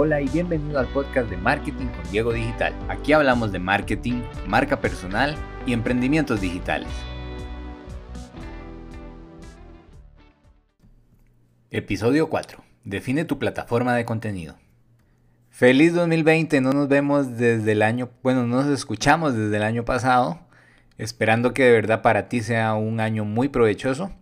Hola 0.00 0.20
y 0.20 0.28
bienvenido 0.28 0.78
al 0.78 0.86
podcast 0.86 1.28
de 1.28 1.36
Marketing 1.36 1.86
con 1.86 2.08
Diego 2.12 2.32
Digital. 2.32 2.72
Aquí 2.88 3.12
hablamos 3.12 3.50
de 3.50 3.58
marketing, 3.58 4.22
marca 4.46 4.80
personal 4.80 5.34
y 5.66 5.72
emprendimientos 5.72 6.40
digitales. 6.40 6.86
Episodio 11.72 12.28
4. 12.28 12.62
Define 12.84 13.24
tu 13.24 13.40
plataforma 13.40 13.96
de 13.96 14.04
contenido. 14.04 14.54
Feliz 15.50 15.92
2020, 15.94 16.60
no 16.60 16.70
nos 16.70 16.86
vemos 16.86 17.36
desde 17.36 17.72
el 17.72 17.82
año, 17.82 18.10
bueno, 18.22 18.46
no 18.46 18.62
nos 18.62 18.68
escuchamos 18.68 19.34
desde 19.34 19.56
el 19.56 19.64
año 19.64 19.84
pasado, 19.84 20.38
esperando 20.96 21.52
que 21.52 21.64
de 21.64 21.72
verdad 21.72 22.02
para 22.02 22.28
ti 22.28 22.40
sea 22.40 22.74
un 22.74 23.00
año 23.00 23.24
muy 23.24 23.48
provechoso. 23.48 24.12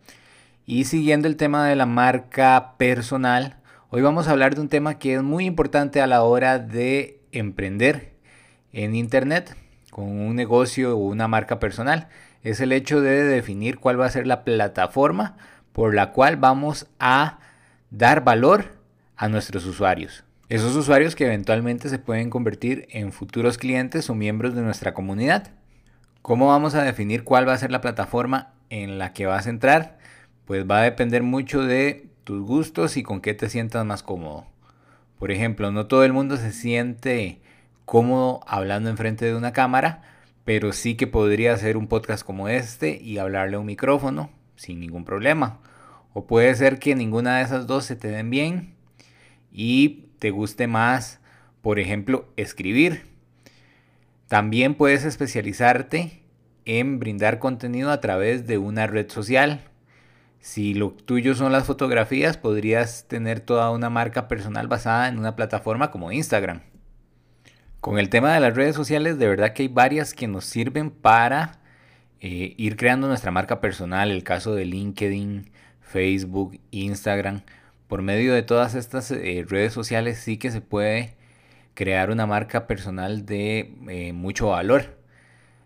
Y 0.65 0.85
siguiendo 0.85 1.29
el 1.29 1.37
tema 1.37 1.69
de 1.69 1.77
la 1.77 1.85
marca 1.85 2.77
personal, 2.79 3.59
hoy 3.91 4.03
vamos 4.03 4.27
a 4.27 4.33
hablar 4.33 4.55
de 4.55 4.61
un 4.61 4.69
tema 4.69 4.99
que 4.99 5.15
es 5.15 5.23
muy 5.23 5.45
importante 5.45 6.01
a 6.01 6.07
la 6.07 6.23
hora 6.23 6.59
de 6.59 7.21
emprender 7.33 8.15
en 8.73 8.95
Internet 8.95 9.57
con 9.91 10.05
un 10.05 10.35
negocio 10.35 10.97
o 10.97 11.07
una 11.07 11.29
marca 11.29 11.59
personal. 11.59 12.09
Es 12.43 12.61
el 12.61 12.73
hecho 12.73 13.01
de 13.01 13.25
definir 13.25 13.79
cuál 13.79 14.01
va 14.01 14.07
a 14.07 14.11
ser 14.11 14.27
la 14.27 14.45
plataforma 14.45 15.37
por 15.73 15.95
la 15.95 16.13
cual 16.13 16.37
vamos 16.37 16.87
a 16.99 17.39
dar 17.91 18.25
valor 18.25 18.77
a 19.17 19.29
nuestros 19.29 19.65
usuarios. 19.67 20.25
Esos 20.49 20.75
usuarios 20.77 21.15
que 21.15 21.27
eventualmente 21.27 21.89
se 21.89 21.99
pueden 21.99 22.31
convertir 22.31 22.87
en 22.91 23.13
futuros 23.13 23.59
clientes 23.59 24.11
o 24.11 24.15
miembros 24.15 24.55
de 24.55 24.63
nuestra 24.63 24.95
comunidad. 24.95 25.51
¿Cómo 26.23 26.49
vamos 26.49 26.75
a 26.75 26.83
definir 26.83 27.25
cuál 27.25 27.49
va 27.49 27.53
a 27.53 27.59
ser 27.59 27.71
la 27.71 27.81
plataforma 27.81 28.55
en 28.69 28.99
la 28.99 29.13
que 29.13 29.27
vas 29.27 29.47
a 29.47 29.51
entrar? 29.51 29.99
Pues 30.45 30.65
va 30.69 30.81
a 30.81 30.85
depender 30.85 31.23
mucho 31.23 31.63
de 31.63 32.09
tus 32.27 32.43
gustos 32.43 32.97
y 32.97 33.05
con 33.05 33.21
qué 33.21 33.35
te 33.35 33.49
sientas 33.49 33.87
más 33.87 34.03
cómodo. 34.03 34.47
Por 35.17 35.31
ejemplo, 35.31 35.71
no 35.71 35.87
todo 35.87 36.03
el 36.03 36.13
mundo 36.13 36.37
se 36.37 36.51
siente 36.51 37.41
cómodo 37.85 38.41
hablando 38.49 38.91
enfrente 38.91 39.25
de 39.27 39.37
una 39.37 39.53
cámara, 39.53 40.03
pero 40.45 40.73
sí 40.73 40.97
que 40.97 41.07
podría 41.07 41.55
hacer 41.55 41.77
un 41.77 41.87
podcast 41.87 42.27
como 42.27 42.49
este 42.49 43.01
y 43.01 43.19
hablarle 43.19 43.55
a 43.55 43.61
un 43.61 43.67
micrófono 43.67 44.29
sin 44.57 44.81
ningún 44.81 45.05
problema. 45.05 45.61
O 46.15 46.27
puede 46.27 46.53
ser 46.57 46.81
que 46.81 46.97
ninguna 46.97 47.37
de 47.37 47.45
esas 47.45 47.69
dos 47.69 47.85
se 47.85 47.95
te 47.95 48.09
den 48.09 48.29
bien 48.29 48.75
y 49.53 50.09
te 50.19 50.33
guste 50.33 50.67
más, 50.67 51.21
por 51.63 51.79
ejemplo, 51.79 52.27
escribir. 52.37 53.07
También 54.27 54.75
puedes 54.75 55.05
especializarte 55.05 56.25
en 56.65 56.99
brindar 56.99 57.39
contenido 57.39 57.93
a 57.93 58.01
través 58.01 58.49
de 58.49 58.59
una 58.59 58.89
red 58.89 59.09
social. 59.09 59.61
Si 60.41 60.75
lo 60.75 60.91
tuyo 60.91 61.35
son 61.35 61.53
las 61.53 61.65
fotografías, 61.65 62.37
podrías 62.37 63.07
tener 63.09 63.41
toda 63.41 63.71
una 63.71 63.91
marca 63.91 64.29
personal 64.29 64.69
basada 64.69 65.09
en 65.09 65.19
una 65.19 65.37
plataforma 65.37 65.91
como 65.91 66.13
Instagram. 66.13 66.63
Con 67.81 67.99
el 67.99 68.09
tema 68.09 68.33
de 68.33 68.41
las 68.41 68.55
redes 68.55 68.75
sociales, 68.75 69.19
de 69.19 69.29
verdad 69.29 69.53
que 69.53 69.63
hay 69.63 69.69
varias 69.69 70.15
que 70.15 70.27
nos 70.29 70.45
sirven 70.45 70.91
para 70.91 71.61
eh, 72.21 72.55
ir 72.57 72.77
creando 72.77 73.09
nuestra 73.09 73.31
marca 73.31 73.61
personal. 73.61 74.11
El 74.11 74.25
caso 74.25 74.55
de 74.55 74.65
LinkedIn, 74.65 75.51
Facebook, 75.81 76.59
Instagram. 76.71 77.43
Por 77.89 78.03
medio 78.03 78.35
de 78.35 78.43
todas 78.43 78.75
estas 78.75 79.11
eh, 79.11 79.45
redes 79.49 79.73
sociales 79.73 80.19
sí 80.19 80.39
que 80.39 80.51
se 80.51 80.61
puede 80.61 81.17
crear 81.75 82.11
una 82.11 82.27
marca 82.27 82.67
personal 82.67 83.27
de 83.27 83.75
eh, 83.89 84.13
mucho 84.13 84.49
valor. 84.49 84.99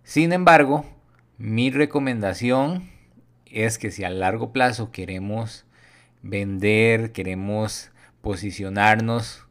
Sin 0.02 0.32
embargo, 0.32 0.84
mi 1.38 1.70
recomendación 1.70 2.90
es 3.50 3.78
que 3.78 3.90
si 3.90 4.04
a 4.04 4.10
largo 4.10 4.52
plazo 4.52 4.90
queremos 4.90 5.64
vender, 6.22 7.12
queremos 7.12 7.90
posicionarnos, 8.20 9.46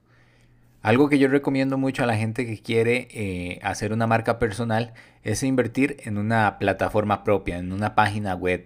algo 0.82 1.10
que 1.10 1.20
yo 1.20 1.28
recomiendo 1.28 1.78
mucho 1.78 2.04
a 2.04 2.08
la 2.08 2.16
gente 2.16 2.46
que 2.46 2.62
quiere 2.62 3.10
eh, 3.12 3.60
hacer 3.64 3.92
una 3.92 4.08
marca 4.08 4.40
personal 4.40 4.94
es 5.24 5.44
invertir 5.44 5.98
en 6.06 6.18
una 6.18 6.58
plataforma 6.58 7.26
propia, 7.26 7.58
en 7.58 7.74
una 7.74 7.96
página 7.96 8.34
web. 8.34 8.66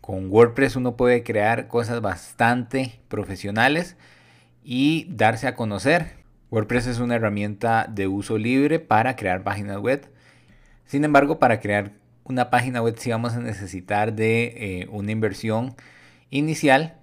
Con 0.00 0.32
WordPress 0.32 0.74
uno 0.74 0.96
puede 0.96 1.22
crear 1.22 1.68
cosas 1.68 2.00
bastante 2.00 2.98
profesionales 3.08 3.96
y 4.64 5.06
darse 5.10 5.46
a 5.46 5.54
conocer. 5.54 6.16
WordPress 6.50 6.88
es 6.88 6.98
una 6.98 7.14
herramienta 7.14 7.86
de 7.88 8.08
uso 8.08 8.36
libre 8.36 8.80
para 8.80 9.14
crear 9.14 9.44
páginas 9.44 9.78
web. 9.78 10.10
Sin 10.86 11.04
embargo, 11.04 11.38
para 11.38 11.60
crear 11.60 11.92
una 12.28 12.50
página 12.50 12.82
web 12.82 12.96
sí 12.98 13.10
vamos 13.10 13.34
a 13.34 13.40
necesitar 13.40 14.12
de 14.12 14.82
eh, 14.82 14.88
una 14.90 15.12
inversión 15.12 15.74
inicial. 16.30 16.96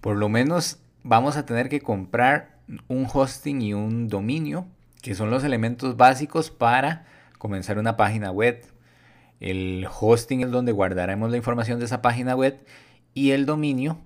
Por 0.00 0.16
lo 0.16 0.28
menos 0.28 0.78
vamos 1.02 1.36
a 1.36 1.46
tener 1.46 1.68
que 1.68 1.80
comprar 1.80 2.56
un 2.88 3.06
hosting 3.12 3.62
y 3.62 3.74
un 3.74 4.08
dominio, 4.08 4.66
que 5.02 5.14
son 5.14 5.30
los 5.30 5.44
elementos 5.44 5.96
básicos 5.96 6.50
para 6.50 7.06
comenzar 7.38 7.78
una 7.78 7.96
página 7.96 8.30
web. 8.30 8.64
El 9.40 9.86
hosting 10.00 10.42
es 10.42 10.50
donde 10.50 10.72
guardaremos 10.72 11.30
la 11.30 11.36
información 11.36 11.78
de 11.78 11.84
esa 11.84 12.02
página 12.02 12.34
web 12.34 12.58
y 13.14 13.32
el 13.32 13.46
dominio, 13.46 13.98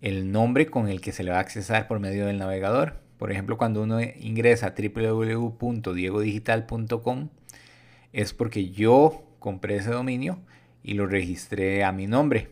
el 0.00 0.30
nombre 0.30 0.66
con 0.66 0.88
el 0.88 1.00
que 1.00 1.12
se 1.12 1.22
le 1.22 1.30
va 1.30 1.38
a 1.38 1.40
accesar 1.40 1.88
por 1.88 2.00
medio 2.00 2.26
del 2.26 2.38
navegador. 2.38 3.00
Por 3.18 3.32
ejemplo, 3.32 3.58
cuando 3.58 3.82
uno 3.82 4.00
ingresa 4.00 4.68
a 4.68 4.74
www.diegodigital.com 4.76 7.28
es 8.12 8.32
porque 8.32 8.70
yo 8.70 9.27
compré 9.38 9.76
ese 9.76 9.90
dominio 9.90 10.40
y 10.82 10.94
lo 10.94 11.06
registré 11.06 11.84
a 11.84 11.92
mi 11.92 12.06
nombre. 12.06 12.50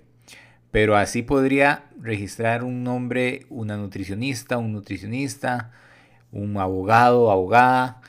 Pero 0.71 0.97
así 0.97 1.23
podría 1.23 1.85
registrar 2.01 2.65
un 2.65 2.85
nombre, 2.85 3.47
una 3.49 3.77
nutricionista, 3.77 4.59
un 4.59 4.73
nutricionista, 4.73 5.73
un 6.33 6.57
abogado, 6.59 7.31
abogada, 7.31 8.01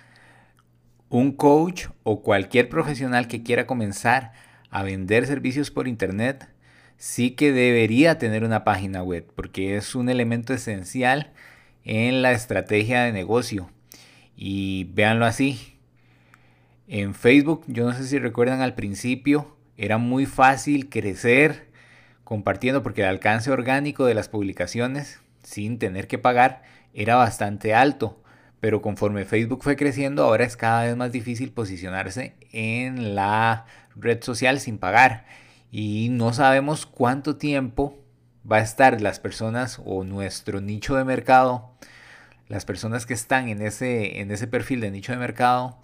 un 1.10 1.32
coach 1.32 1.88
o 2.04 2.22
cualquier 2.22 2.70
profesional 2.70 3.28
que 3.28 3.44
quiera 3.44 3.66
comenzar 3.66 4.34
a 4.70 4.84
vender 4.84 5.26
servicios 5.26 5.72
por 5.72 5.88
internet, 5.88 6.50
sí 6.98 7.32
que 7.32 7.52
debería 7.52 8.18
tener 8.18 8.44
una 8.44 8.64
página 8.64 9.04
web 9.04 9.26
porque 9.36 9.78
es 9.78 9.96
un 9.96 10.10
elemento 10.10 10.54
esencial 10.54 11.32
en 11.84 12.22
la 12.22 12.34
estrategia 12.34 13.04
de 13.04 13.14
negocio. 13.14 13.70
Y 14.36 14.86
véanlo 14.94 15.26
así. 15.26 15.77
En 16.88 17.14
Facebook, 17.14 17.64
yo 17.68 17.86
no 17.86 17.94
sé 17.94 18.08
si 18.08 18.18
recuerdan 18.18 18.62
al 18.62 18.76
principio, 18.76 19.56
era 19.78 19.98
muy 19.98 20.26
fácil 20.26 20.90
crecer 20.90 21.68
compartiendo 22.24 22.84
porque 22.84 23.02
el 23.02 23.08
alcance 23.08 23.52
orgánico 23.52 24.06
de 24.06 24.14
las 24.14 24.30
publicaciones 24.30 25.22
sin 25.44 25.80
tener 25.80 26.08
que 26.08 26.18
pagar 26.18 26.64
era 26.94 27.16
bastante 27.16 27.74
alto 27.74 28.22
pero 28.60 28.82
conforme 28.82 29.26
Facebook 29.26 29.64
fue 29.64 29.76
creciendo, 29.76 30.24
ahora 30.24 30.46
es 30.46 30.58
cada 30.58 30.84
vez 30.84 30.96
más 30.96 31.12
difícil 31.12 31.52
posicionarse 31.52 32.36
en 32.52 33.16
la 33.16 33.66
red 33.96 34.24
social 34.24 34.60
sin 34.60 34.78
pagar. 34.80 35.26
Y 35.72 36.10
no 36.12 36.34
sabemos 36.34 36.86
cuánto 36.86 37.38
tiempo 37.38 37.98
va 38.50 38.58
a 38.58 38.62
estar 38.62 39.00
las 39.02 39.20
personas 39.20 39.80
o 39.86 40.04
nuestro 40.04 40.62
nicho 40.62 40.96
de 40.96 41.04
mercado, 41.04 41.72
las 42.48 42.66
personas 42.66 43.06
que 43.06 43.14
están 43.14 43.50
en 43.50 43.62
ese, 43.62 44.22
en 44.22 44.32
ese 44.32 44.48
perfil 44.48 44.80
de 44.80 44.92
nicho 44.92 45.12
de 45.12 45.20
mercado 45.20 45.80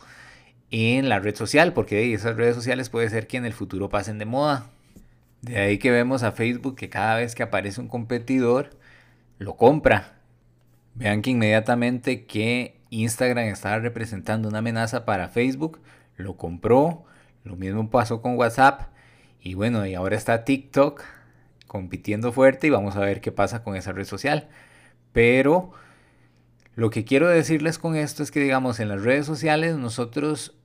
en 0.74 1.08
la 1.08 1.20
red 1.20 1.36
social, 1.36 1.72
porque 1.74 2.14
esas 2.14 2.36
redes 2.36 2.56
sociales 2.56 2.90
puede 2.90 3.10
ser 3.10 3.28
que 3.28 3.38
en 3.38 3.46
el 3.46 3.54
futuro 3.54 3.90
pasen 3.90 4.18
de 4.18 4.26
moda. 4.26 4.72
De 5.42 5.58
ahí 5.58 5.78
que 5.78 5.92
vemos 5.92 6.24
a 6.24 6.32
Facebook 6.32 6.76
que 6.76 6.90
cada 6.90 7.18
vez 7.18 7.36
que 7.36 7.44
aparece 7.44 7.80
un 7.80 7.88
competidor, 7.88 8.72
lo 9.38 9.56
compra 9.56 10.14
Vean 10.96 11.22
que 11.22 11.32
inmediatamente 11.32 12.26
que 12.26 12.80
Instagram 12.90 13.46
estaba 13.46 13.80
representando 13.80 14.48
una 14.48 14.60
amenaza 14.60 15.06
para 15.06 15.30
Facebook, 15.30 15.80
lo 16.18 16.38
compró. 16.38 17.06
Lo 17.44 17.56
mismo 17.56 17.90
pasó 17.90 18.22
con 18.22 18.38
WhatsApp. 18.38 18.90
Y 19.42 19.56
bueno, 19.56 19.86
y 19.86 19.96
ahora 19.96 20.16
está 20.16 20.46
TikTok 20.46 21.04
compitiendo 21.68 22.32
fuerte 22.32 22.68
y 22.68 22.70
vamos 22.70 22.96
a 22.96 23.00
ver 23.00 23.22
qué 23.22 23.32
pasa 23.32 23.64
con 23.64 23.76
esa 23.76 23.92
red 23.92 24.06
social. 24.06 24.50
Pero 25.12 25.72
lo 26.76 26.90
que 26.92 27.04
quiero 27.04 27.28
decirles 27.28 27.80
con 27.80 27.96
esto 27.96 28.24
es 28.24 28.32
que 28.32 28.40
digamos 28.40 28.80
en 28.80 28.90
las 28.90 29.02
redes 29.02 29.26
sociales 29.26 29.76
nosotros 29.78 30.56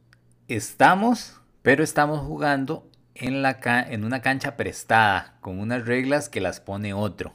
estamos, 0.48 1.40
pero 1.62 1.84
estamos 1.84 2.20
jugando 2.26 2.88
en, 3.14 3.42
la 3.42 3.58
en 3.88 4.04
una 4.04 4.22
cancha 4.22 4.56
prestada, 4.56 5.36
con 5.40 5.60
unas 5.60 5.86
reglas 5.86 6.28
que 6.28 6.40
las 6.40 6.60
pone 6.60 6.94
otro. 6.94 7.34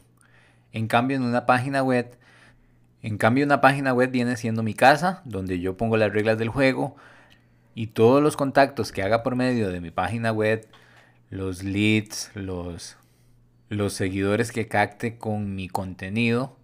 En 0.71 0.87
cambio 0.87 1.17
en 1.17 1.23
una 1.23 1.45
página 1.45 1.83
web 1.83 2.17
en 3.03 3.17
cambio, 3.17 3.45
una 3.45 3.59
página 3.59 3.93
web 3.93 4.11
viene 4.11 4.37
siendo 4.37 4.63
mi 4.63 4.73
casa, 4.73 5.21
donde 5.25 5.59
yo 5.59 5.75
pongo 5.75 5.97
las 5.97 6.13
reglas 6.13 6.37
del 6.37 6.47
juego 6.47 6.95
y 7.75 7.87
todos 7.87 8.23
los 8.23 8.37
contactos 8.37 8.93
que 8.93 9.03
haga 9.03 9.23
por 9.23 9.35
medio 9.35 9.69
de 9.69 9.81
mi 9.81 9.91
página 9.91 10.31
web, 10.31 10.65
los 11.29 11.63
leads, 11.63 12.31
los, 12.33 12.95
los 13.67 13.91
seguidores 13.91 14.53
que 14.53 14.69
capte 14.69 15.17
con 15.17 15.53
mi 15.53 15.67
contenido 15.67 16.57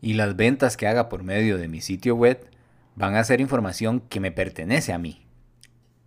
y 0.00 0.12
las 0.12 0.36
ventas 0.36 0.76
que 0.76 0.86
haga 0.86 1.08
por 1.08 1.24
medio 1.24 1.58
de 1.58 1.66
mi 1.66 1.80
sitio 1.80 2.14
web 2.14 2.46
van 2.94 3.16
a 3.16 3.24
ser 3.24 3.40
información 3.40 4.00
que 4.08 4.20
me 4.20 4.30
pertenece 4.30 4.92
a 4.92 4.98
mí. 4.98 5.26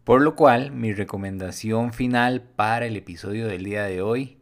Por 0.05 0.21
lo 0.21 0.35
cual, 0.35 0.71
mi 0.71 0.93
recomendación 0.93 1.91
final 1.91 2.41
para 2.41 2.85
el 2.85 2.95
episodio 2.95 3.47
del 3.47 3.65
día 3.65 3.83
de 3.83 4.01
hoy, 4.01 4.37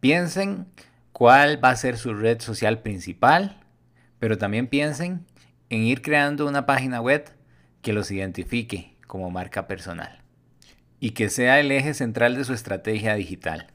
piensen 0.00 0.66
cuál 1.12 1.64
va 1.64 1.70
a 1.70 1.76
ser 1.76 1.96
su 1.96 2.12
red 2.14 2.40
social 2.40 2.80
principal 2.82 3.60
pero 4.24 4.38
también 4.38 4.68
piensen 4.68 5.26
en 5.68 5.82
ir 5.82 6.00
creando 6.00 6.48
una 6.48 6.64
página 6.64 7.02
web 7.02 7.28
que 7.82 7.92
los 7.92 8.10
identifique 8.10 8.96
como 9.06 9.30
marca 9.30 9.66
personal 9.66 10.22
y 10.98 11.10
que 11.10 11.28
sea 11.28 11.60
el 11.60 11.70
eje 11.70 11.92
central 11.92 12.34
de 12.34 12.44
su 12.44 12.54
estrategia 12.54 13.16
digital. 13.16 13.66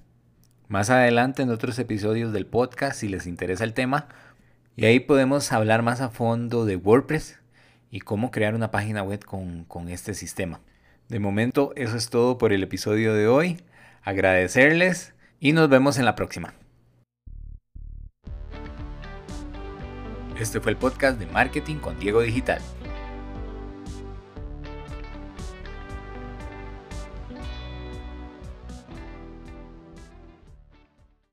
Más 0.67 0.89
adelante 0.89 1.43
en 1.43 1.51
otros 1.51 1.77
episodios 1.77 2.33
del 2.33 2.47
podcast, 2.47 2.99
si 2.99 3.09
les 3.09 3.27
interesa 3.27 3.63
el 3.63 3.75
tema, 3.75 4.07
y 4.75 4.85
ahí 4.85 4.99
podemos 4.99 5.51
hablar 5.51 5.83
más 5.83 6.01
a 6.01 6.09
fondo 6.09 6.65
de 6.65 6.77
WordPress 6.77 7.37
y 7.91 7.99
cómo 7.99 8.31
crear 8.31 8.55
una 8.55 8.71
página 8.71 9.03
web 9.03 9.23
con, 9.23 9.65
con 9.65 9.87
este 9.87 10.15
sistema. 10.15 10.61
De 11.09 11.19
momento, 11.19 11.73
eso 11.75 11.97
es 11.97 12.11
todo 12.11 12.37
por 12.37 12.53
el 12.53 12.61
episodio 12.61 13.15
de 13.15 13.27
hoy. 13.27 13.57
Agradecerles 14.03 15.15
y 15.39 15.53
nos 15.53 15.67
vemos 15.67 15.97
en 15.97 16.05
la 16.05 16.15
próxima. 16.15 16.53
Este 20.39 20.61
fue 20.61 20.71
el 20.71 20.77
podcast 20.77 21.17
de 21.19 21.25
Marketing 21.25 21.77
con 21.77 21.99
Diego 21.99 22.21
Digital. 22.21 22.61